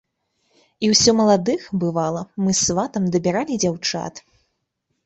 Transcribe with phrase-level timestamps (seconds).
[0.87, 4.29] І ўсё маладых, бывала, мы з сватам дабіралі дзяўчат.